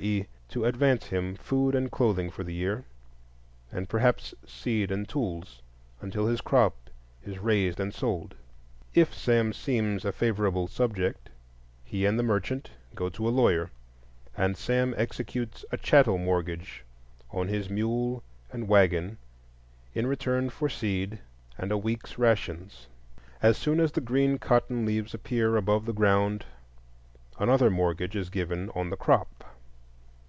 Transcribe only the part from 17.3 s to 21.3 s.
on his mule and wagon in return for seed